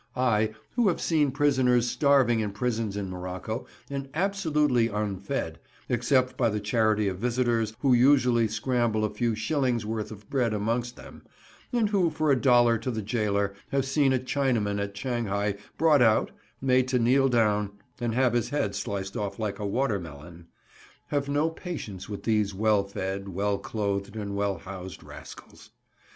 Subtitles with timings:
[0.15, 6.59] I—who have seen prisoners starving in prisons in Morocco, and absolutely "unfed," except by the
[6.59, 11.21] charity of visitors, who usually scramble a few shillings' worth of bread amongst them;
[11.71, 16.01] and who, for a dollar to the jailor, have seen a Chinaman at Shanghai brought
[16.01, 21.29] out, made to kneel down and have his head sliced off like a water melon—have
[21.29, 25.69] no patience with these well fed, well clothed, and well housed rascals.